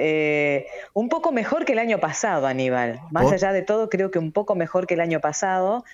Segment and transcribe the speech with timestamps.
[0.00, 3.00] eh, un poco mejor que el año pasado, Aníbal.
[3.10, 5.84] Más allá de todo, creo que un poco mejor que el año pasado.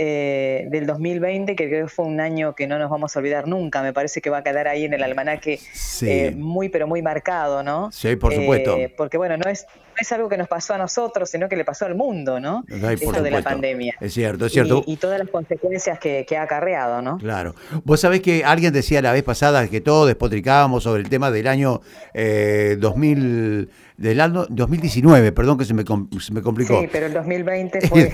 [0.00, 3.48] Eh, del 2020, que creo que fue un año que no nos vamos a olvidar
[3.48, 3.82] nunca.
[3.82, 5.58] Me parece que va a quedar ahí en el almanaque
[6.02, 7.90] eh, muy, pero muy marcado, ¿no?
[7.90, 8.76] Sí, por supuesto.
[8.76, 9.66] Eh, porque, bueno, no es,
[10.00, 12.64] es algo que nos pasó a nosotros, sino que le pasó al mundo, ¿no?
[12.68, 13.94] Esto de la pandemia.
[14.00, 14.82] Es cierto, es cierto.
[14.86, 17.18] Y, todas las consecuencias que, ha acarreado, ¿no?
[17.18, 17.54] Claro.
[17.84, 21.46] Vos sabés que alguien decía la vez pasada que todos despotricábamos sobre el tema del
[21.46, 21.80] año
[22.14, 25.82] 2000 del año 2019, perdón que se me,
[26.20, 26.80] se me complicó.
[26.80, 28.12] Sí, pero el 2020 fue...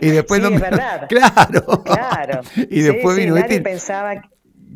[0.00, 1.06] y después sí, es verdad.
[1.08, 1.82] Claro.
[1.82, 2.40] Claro.
[2.56, 4.22] y después vino nadie pensaba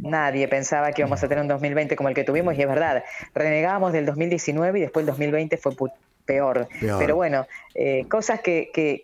[0.02, 3.02] Nadie pensaba que íbamos a tener un 2020 como el que tuvimos y es verdad.
[3.35, 5.75] Renegábamos del 2019 y después el 2020 fue
[6.28, 6.68] peor.
[6.80, 9.02] Pero bueno, eh, cosas que, que,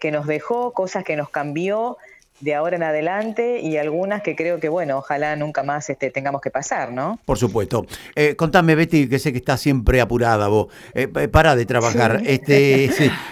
[0.00, 1.98] que, nos dejó, cosas que nos cambió
[2.40, 6.40] de ahora en adelante y algunas que creo que, bueno, ojalá nunca más este, tengamos
[6.40, 7.20] que pasar, ¿no?
[7.24, 7.86] Por supuesto.
[8.16, 10.66] Eh, contame, Betty, que sé que estás siempre apurada vos.
[10.94, 12.20] Eh, para de trabajar.
[12.24, 12.86] Este,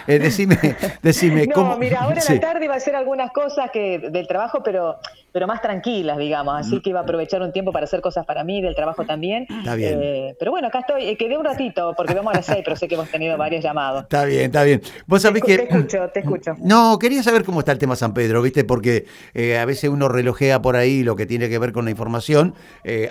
[0.07, 0.57] eh, decime,
[1.01, 1.47] decime.
[1.55, 4.97] No, mira, ahora en la tarde iba a hacer algunas cosas que del trabajo, pero
[5.31, 6.55] pero más tranquilas, digamos.
[6.59, 9.45] Así que iba a aprovechar un tiempo para hacer cosas para mí, del trabajo también.
[9.49, 9.99] Está bien.
[10.01, 11.05] Eh, pero bueno, acá estoy.
[11.05, 13.63] Eh, quedé un ratito porque vamos a las seis, pero sé que hemos tenido varios
[13.63, 14.03] llamados.
[14.03, 14.81] Está bien, está bien.
[15.07, 15.57] Vos sabés te, que.
[15.57, 16.55] Te escucho, te escucho.
[16.59, 18.63] No, quería saber cómo está el tema San Pedro, ¿viste?
[18.63, 21.91] Porque eh, a veces uno relojea por ahí lo que tiene que ver con la
[21.91, 22.53] información.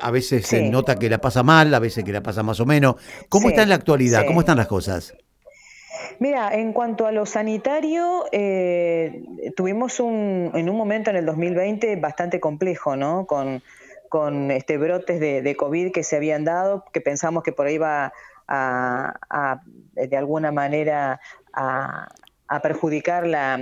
[0.00, 2.66] a veces se nota que la pasa mal, a veces que la pasa más o
[2.66, 2.96] menos.
[3.28, 4.26] ¿Cómo está en la actualidad?
[4.26, 5.14] ¿Cómo están las cosas?
[6.18, 9.24] Mira, en cuanto a lo sanitario, eh,
[9.56, 13.26] tuvimos un, en un momento en el 2020 bastante complejo, ¿no?
[13.26, 13.62] Con,
[14.08, 18.12] con este brotes de, COVID que se habían dado, que pensamos que por ahí iba
[18.48, 19.60] a
[19.94, 21.20] de alguna manera
[21.52, 22.08] a,
[22.50, 23.58] a perjudicar la,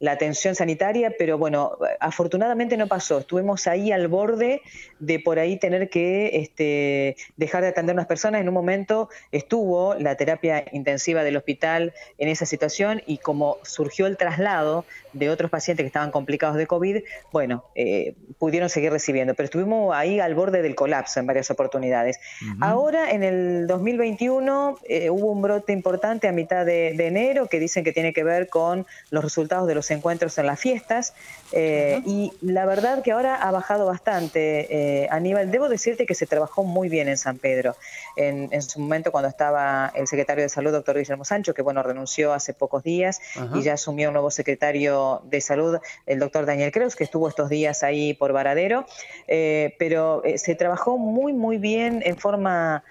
[0.00, 3.18] la, atención sanitaria, pero bueno, afortunadamente no pasó.
[3.18, 4.60] Estuvimos ahí al borde
[4.98, 8.40] de por ahí tener que este, dejar de atender a unas personas.
[8.40, 14.08] En un momento estuvo la terapia intensiva del hospital en esa situación y como surgió
[14.08, 19.34] el traslado de otros pacientes que estaban complicados de COVID, bueno, eh, pudieron seguir recibiendo,
[19.34, 22.18] pero estuvimos ahí al borde del colapso en varias oportunidades.
[22.60, 27.60] Ahora, en el 2021, eh, hubo un brote importante a mitad de, de enero que
[27.60, 31.14] dicen que tiene que ver con los resultados de los encuentros en las fiestas.
[31.56, 35.52] Eh, y la verdad que ahora ha bajado bastante, eh, Aníbal.
[35.52, 37.76] Debo decirte que se trabajó muy bien en San Pedro.
[38.16, 42.32] En, su momento, cuando estaba el secretario de Salud, doctor Guillermo Sancho, que bueno, renunció
[42.32, 43.20] hace pocos días
[43.54, 47.48] y ya asumió un nuevo secretario de Salud, el doctor Daniel Creus, que estuvo estos
[47.48, 48.86] días ahí por Varadero.
[49.28, 52.82] Eh, pero se trabajó muy, muy bien en forma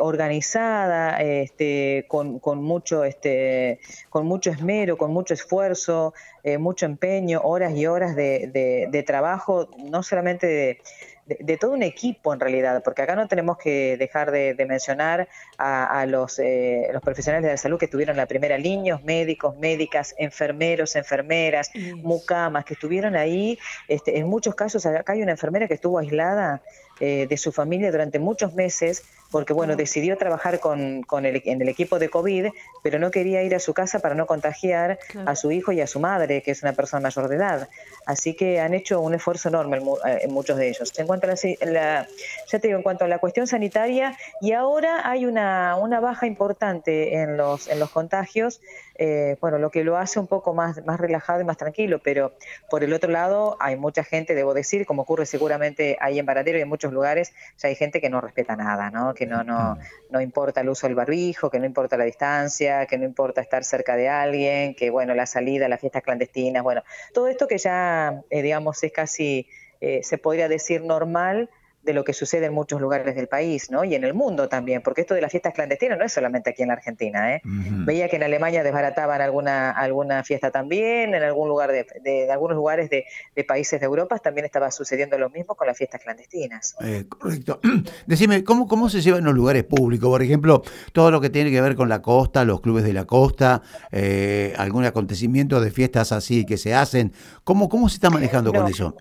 [0.00, 3.78] organizada, este, con, con, mucho, este,
[4.10, 6.14] con mucho esmero, con mucho esfuerzo,
[6.58, 10.80] mucho empeño, horas y horas de, trabajo, no solamente
[11.28, 15.28] de, todo un equipo en realidad, porque acá no tenemos que dejar de, mencionar
[15.58, 19.56] a, los, eh, los, profesionales de la salud que estuvieron en la primera línea, médicos,
[19.56, 23.58] médicas, enfermeros, enfermeras, mucamas, que estuvieron ahí.
[23.88, 26.62] Este, en muchos casos, acá hay una enfermera que estuvo aislada
[27.00, 31.60] eh, de su familia durante muchos meses porque bueno, decidió trabajar con, con el, en
[31.60, 32.46] el equipo de COVID,
[32.82, 35.86] pero no quería ir a su casa para no contagiar a su hijo y a
[35.86, 37.68] su madre, que es una persona mayor de edad.
[38.06, 40.92] Así que han hecho un esfuerzo enorme en, eh, muchos de ellos.
[40.98, 41.34] En cuanto a
[41.66, 42.08] la,
[42.46, 46.26] ya te digo, en cuanto a la cuestión sanitaria, y ahora hay una, una baja
[46.26, 48.60] importante en los, en los contagios,
[49.00, 52.32] eh, bueno, lo que lo hace un poco más, más relajado y más tranquilo, pero
[52.68, 56.58] por el otro lado hay mucha gente, debo decir, como ocurre seguramente ahí en Baradero
[56.58, 59.14] y en muchos lugares, ya hay gente que no respeta nada, ¿no?
[59.14, 59.78] que no, no,
[60.10, 63.62] no importa el uso del barbijo, que no importa la distancia, que no importa estar
[63.62, 66.82] cerca de alguien, que bueno, la salida, las fiestas clandestinas, bueno,
[67.14, 69.46] todo esto que ya, eh, digamos, es casi,
[69.80, 71.50] eh, se podría decir normal,
[71.88, 73.82] de lo que sucede en muchos lugares del país, ¿no?
[73.82, 76.60] Y en el mundo también, porque esto de las fiestas clandestinas no es solamente aquí
[76.60, 77.40] en la Argentina, ¿eh?
[77.44, 82.56] Veía que en Alemania desbarataban alguna alguna fiesta también, en algún lugar de, de, algunos
[82.56, 83.06] lugares de,
[83.44, 86.76] países de Europa también estaba sucediendo lo mismo con las fiestas clandestinas.
[86.82, 87.58] Eh, correcto.
[88.06, 90.10] Decime, ¿cómo, ¿cómo se llevan los lugares públicos?
[90.10, 90.62] Por ejemplo,
[90.92, 93.62] todo lo que tiene que ver con la costa, los clubes de la costa,
[93.92, 97.14] eh, algún acontecimiento de fiestas así que se hacen,
[97.44, 98.94] ¿cómo, cómo se está manejando con eso?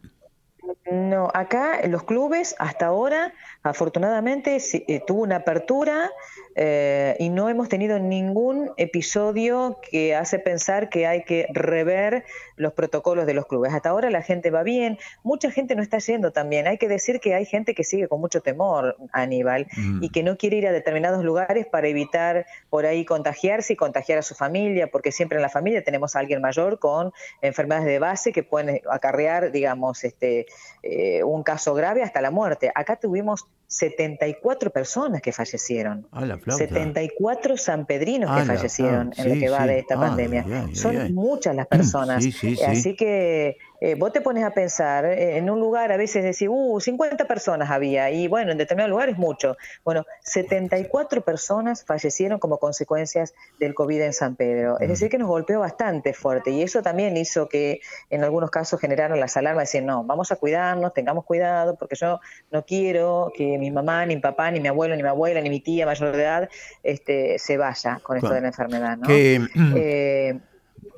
[0.91, 6.11] No, acá en los clubes hasta ahora, afortunadamente, eh, tuvo una apertura
[6.55, 12.23] eh, y no hemos tenido ningún episodio que hace pensar que hay que rever
[12.55, 13.73] los protocolos de los clubes.
[13.73, 16.67] Hasta ahora la gente va bien, mucha gente no está yendo también.
[16.67, 20.03] Hay que decir que hay gente que sigue con mucho temor, Aníbal, mm.
[20.03, 24.19] y que no quiere ir a determinados lugares para evitar por ahí contagiarse y contagiar
[24.19, 27.11] a su familia, porque siempre en la familia tenemos a alguien mayor con
[27.41, 30.47] enfermedades de base que pueden acarrear, digamos, este,
[30.83, 32.71] eh, un caso grave hasta la muerte.
[32.74, 36.07] Acá tuvimos 74 personas que fallecieron.
[36.11, 36.65] Ah, la flauta.
[36.65, 39.67] 74 sanpedrinos Ah, que fallecieron ah, en lo que va sí.
[39.67, 40.45] de esta Ay, pandemia.
[40.73, 42.23] Son muchas las personas.
[42.23, 42.63] Sí, sí, sí.
[42.63, 46.47] Así que eh, vos te pones a pensar, eh, en un lugar a veces decís,
[46.49, 49.55] uh, 50 personas había, y bueno, en determinados lugares mucho.
[49.83, 54.79] Bueno, 74 personas fallecieron como consecuencias del COVID en San Pedro.
[54.79, 58.79] Es decir, que nos golpeó bastante fuerte y eso también hizo que en algunos casos
[58.79, 62.19] generaron las alarmas, decir, no, vamos a cuidarnos, tengamos cuidado, porque yo
[62.51, 65.50] no quiero que mi mamá, ni mi papá, ni mi abuelo, ni mi abuela, ni
[65.50, 66.50] mi tía mayor de edad
[66.83, 68.36] este, se vaya con esto Claro.
[68.36, 68.98] de la enfermedad.
[68.98, 69.07] ¿no?
[69.07, 69.39] Que,
[69.75, 70.39] Eh,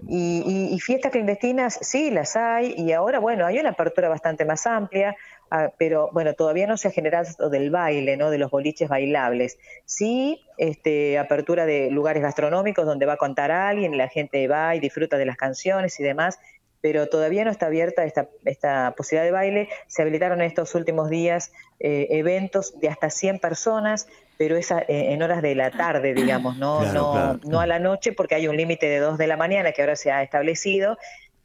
[0.08, 4.44] y, y- y fiestas clandestinas, sí, las hay, y ahora, bueno, hay una apertura bastante
[4.44, 5.16] más amplia,
[5.52, 8.30] ah, pero bueno, todavía no se ha generado esto del baile, ¿no?
[8.30, 9.58] De los boliches bailables.
[9.86, 14.80] Sí, este, apertura de lugares gastronómicos donde va a contar alguien, la gente va y
[14.80, 16.40] disfruta de las canciones y demás,
[16.82, 19.70] pero todavía no está abierta esta, esta posibilidad de baile.
[19.88, 24.80] Se habilitaron en estos últimos días eh, eventos de hasta 100 personas, pero es a-
[24.82, 27.40] eh, en horas de la tarde, digamos, no, Claro, no, claro.
[27.44, 29.96] no a la noche, porque hay un límite de 2 de la mañana que ahora
[29.96, 30.98] se ha establecido.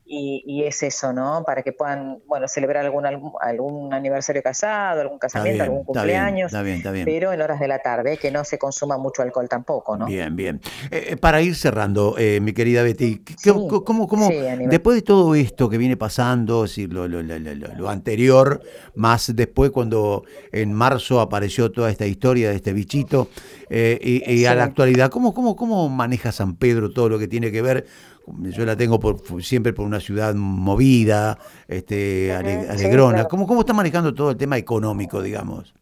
[0.06, 1.44] Y, y es eso, ¿no?
[1.46, 3.04] Para que puedan, bueno, celebrar algún,
[3.40, 7.06] algún aniversario casado, algún casamiento, bien, algún cumpleaños, está bien, está bien.
[7.06, 10.04] pero en horas de la tarde, que no se consuma mucho alcohol tampoco, ¿no?
[10.04, 10.60] Bien, bien.
[10.90, 14.36] Eh, eh, para ir cerrando, eh, mi querida Betty, ¿qué- Sí, cómo, cómo- sí,
[14.66, 18.60] después de todo esto que viene pasando, es decir, lo, lo- lo- lo- lo anterior,
[18.94, 23.28] más después cuando en marzo apareció toda esta historia de este bichito,
[23.70, 24.56] eh, y, y a Sí.
[24.58, 27.86] la actualidad, ¿cómo, cómo, ¿cómo maneja San Pedro todo lo que tiene que ver?
[28.26, 31.38] Yo la tengo por, siempre por una ciudad movida,
[31.68, 33.12] este, ale- Ujú, sí, alegrona.
[33.14, 33.28] claro.
[33.28, 35.74] ¿Cómo, ¿Cómo está manejando todo el tema económico, digamos?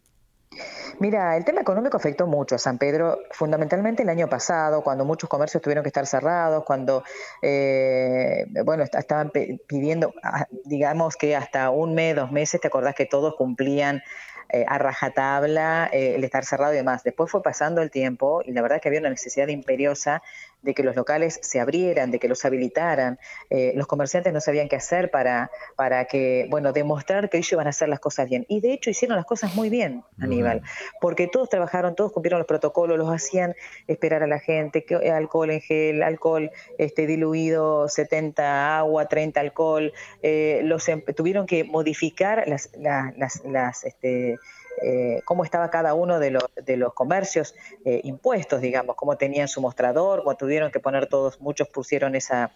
[0.99, 5.29] Mira, el tema económico afectó mucho a San Pedro, fundamentalmente el año pasado, cuando muchos
[5.29, 7.03] comercios tuvieron que estar cerrados, cuando,
[7.41, 12.95] eh, bueno, est- estaban pidiendo, ah, digamos que hasta un mes, dos meses, te acordás
[12.95, 14.03] que todos cumplían
[14.51, 17.03] eh, a rajatabla eh, el estar cerrado y demás.
[17.03, 20.23] Después fue pasando el tiempo y la verdad que había una necesidad imperiosa
[20.63, 23.19] de que los locales se abrieran, de que los habilitaran.
[23.51, 27.67] Eh, los comerciantes no sabían qué hacer para, para que, bueno, demostrar que ellos iban
[27.67, 28.47] a hacer las cosas bien.
[28.49, 30.63] Y de hecho hicieron las cosas muy bien, Aníbal,
[31.01, 33.55] porque todos trabajaron, todos cumplieron los protocolos, los hacían
[33.89, 39.41] esperar a la gente, que, eh, alcohol en gel, alcohol este, diluido, 70 agua, 30
[39.41, 39.93] alcohol,
[40.23, 44.39] eh, los em- tuvieron que modificar las, la- las, las, este,
[44.83, 49.49] eh, cómo estaba cada uno de los, de los comercios eh, impuestos, digamos, cómo tenían
[49.49, 52.53] su mostrador, cómo tuvieron que poner todos, muchos pusieron esa,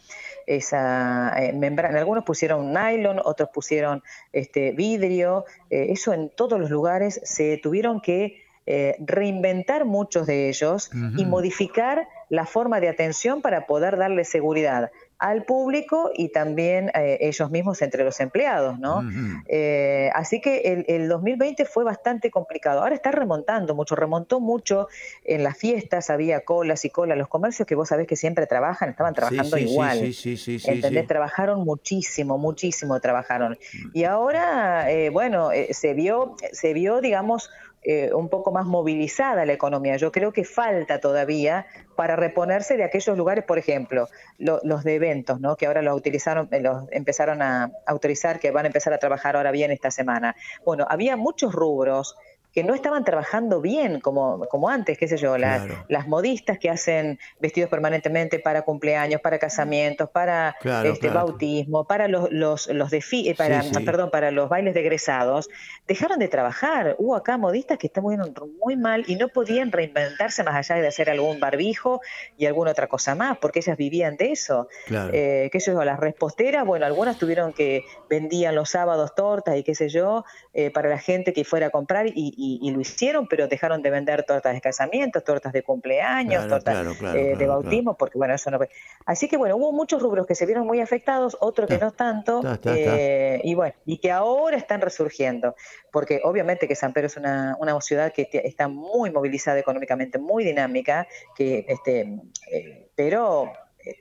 [0.47, 4.03] esa eh, membrana, algunos pusieron nylon, otros pusieron
[4.33, 10.49] este, vidrio, eh, eso en todos los lugares se tuvieron que eh, reinventar muchos de
[10.49, 16.91] ellos y modificar la forma de atención para poder darle seguridad al público y también
[16.95, 19.03] eh, ellos mismos entre los empleados, ¿no?
[19.49, 22.81] Eh, así que el, el 2020 fue bastante complicado.
[22.81, 24.89] Ahora está remontando mucho, remontó mucho
[25.25, 27.17] en las fiestas, había colas y colas.
[27.17, 29.99] Los comercios que vos sabés que siempre trabajan, estaban trabajando sí, sí, igual.
[29.99, 31.03] Sí, sí, sí, sí, ¿Entendés?
[31.03, 31.09] sí.
[31.09, 33.59] Trabajaron muchísimo, muchísimo trabajaron.
[33.95, 37.51] Y ahora, eh, bueno, se vio, se vio, digamos,
[37.89, 39.97] eh, un poco más movilizada la economía.
[39.97, 44.97] Yo creo que falta todavía para reponerse de aquellos lugares, por ejemplo, lo- los de
[44.97, 45.57] eventos, ¿no?
[45.57, 49.37] Que ahora los utilizaron, eh, los empezaron a autorizar, que van a empezar a trabajar
[49.37, 50.35] ahora bien esta semana.
[50.65, 52.17] Bueno, había muchos rubros
[52.57, 55.85] que no estaban trabajando bien como, como antes, qué sé yo, la- Claro.
[55.89, 61.27] las modistas que hacen vestidos permanentemente para cumpleaños, para casamientos, para Claro, este claro.
[61.27, 63.85] bautismo, para los, los, los desfiles, para, Sí, sí.
[63.85, 65.51] perdón, para los bailes de egresados,
[65.87, 66.97] dejaron de trabajar.
[66.99, 68.17] Hubo acá modistas que están muy,
[68.65, 72.01] muy mal y no podían reinventarse más allá de hacer algún barbijo
[72.39, 74.67] y alguna otra cosa más, porque ellas vivían de eso.
[75.13, 79.63] Eh, qué sé yo, las reposteras, bueno, algunas tuvieron que vendían los sábados tortas y
[79.63, 82.81] qué sé yo, eh, para la gente que fuera a comprar y, y- y lo
[82.81, 87.19] hicieron, pero dejaron de vender tortas de casamientos, tortas de cumpleaños, Claro, tortas claro, claro,
[87.19, 88.59] eh, de bautismo, porque bueno, eso no.
[89.05, 92.43] Así que bueno, hubo muchos rubros que se vieron muy afectados, otros que no tanto,
[92.65, 95.55] eh, y bueno, y que ahora están resurgiendo,
[95.91, 100.45] porque obviamente que San Pedro es una, una ciudad que está muy movilizada económicamente, muy
[100.45, 102.21] dinámica, que este,
[102.53, 103.53] eh, pero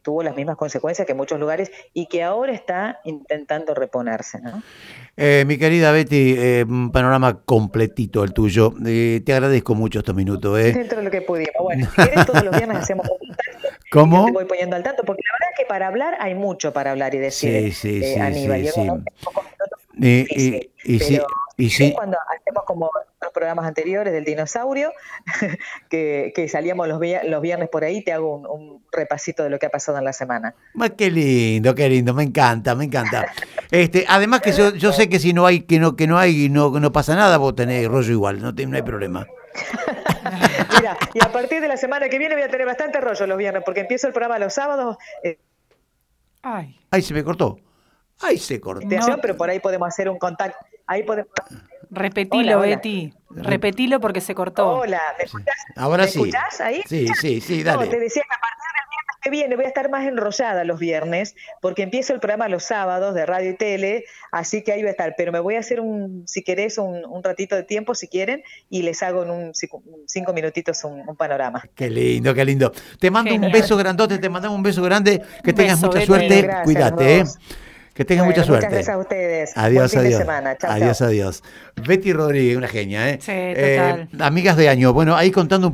[0.04, 4.62] tuvo las mismas consecuencias que muchos lugares y que ahora está intentando reponerse, ¿no?
[5.18, 8.74] Eh, mi querida Betty, eh, un panorama completito el tuyo.
[8.86, 10.60] Eh, te agradezco mucho estos minutos.
[10.60, 10.74] ¿eh?
[10.74, 11.54] Dentro de lo que pudimos.
[11.60, 13.28] Bueno, si querés, todos los viernes hacemos un
[13.66, 14.26] yo ¿Cómo?
[14.26, 16.92] te voy poniendo al tanto, porque la verdad es que para hablar hay mucho para
[16.92, 18.62] hablar y decir, Sí, sí, eh, sí, Aníbal.
[18.66, 18.88] Y sí.
[19.96, 21.20] Pocos minutos Y, sí,
[21.58, 21.94] y sí.
[21.94, 22.90] Cuando hacemos como
[23.22, 24.92] los programas anteriores del dinosaurio,
[25.90, 29.58] que, que salíamos los, los, viernes por ahí, te hago un, un, repasito de lo
[29.58, 30.54] que ha pasado en la semana.
[30.98, 33.32] Qué lindo, qué lindo, me encanta, me encanta.
[33.72, 36.50] Este, además que yo, yo sé que si no hay, que no, que no hay,
[36.50, 39.26] no, no pasa nada, vos tenés rollo igual, no, te, no hay problema.
[40.78, 43.38] Mira, y a partir de la semana que viene voy a tener bastante rollo los
[43.38, 44.98] viernes, porque empiezo el programa los sábados.
[45.24, 45.40] Eh...
[46.42, 46.80] Ay.
[46.92, 47.58] Ay, se me cortó.
[48.22, 48.86] Ay, se cortó.
[48.88, 49.18] No.
[49.22, 50.58] Pero por ahí podemos hacer un contacto.
[50.88, 51.32] Ahí podemos.
[51.92, 53.14] Repetilo, hola, Betty.
[53.30, 53.44] Hola.
[53.44, 54.68] Repetilo porque se cortó.
[54.80, 55.56] Hola, ¿me escuchás?
[55.76, 56.20] Ahora ¿Me sí.
[56.20, 56.82] escuchás ahí?
[56.88, 57.86] Sí, sí, sí, dale.
[57.86, 60.64] No, te decía que a partir del viernes que viene voy a estar más enrollada
[60.64, 64.82] los viernes, porque empiezo el programa los sábados de radio y tele, así que ahí
[64.82, 65.14] voy a estar.
[65.18, 68.44] Pero me voy a hacer un, si querés, un, un ratito de tiempo, si quieren,
[68.70, 71.64] y les hago en un cinco minutitos un, un panorama.
[71.76, 72.72] Qué lindo, qué lindo.
[73.00, 73.52] Te mando Genial.
[73.52, 76.64] un beso grandote, te mandamos un beso grande, que un tengas beso, mucha suerte, gracias,
[76.64, 77.24] cuídate, ¿eh?
[77.96, 78.66] Que tengan bueno, mucha suerte.
[78.66, 79.52] Muchas gracias a ustedes.
[79.56, 80.12] Adiós, Buen fin adiós.
[80.12, 80.58] De semana.
[80.58, 81.08] Chau, adiós, chau.
[81.08, 81.44] adiós.
[81.88, 83.20] Betty Rodríguez, una genia, ¿eh?
[83.22, 84.10] Sí, total.
[84.12, 84.92] Eh, amigas de año.
[84.92, 85.74] Bueno, ahí contando un